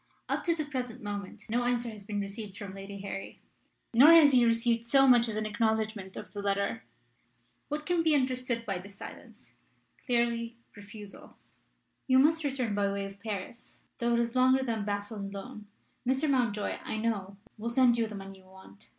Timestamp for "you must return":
12.07-12.73